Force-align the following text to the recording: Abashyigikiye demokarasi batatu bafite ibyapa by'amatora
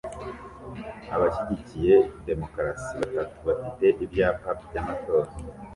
Abashyigikiye 1.15 1.95
demokarasi 2.29 2.95
batatu 3.17 3.37
bafite 3.49 3.85
ibyapa 4.03 4.49
by'amatora 4.65 5.29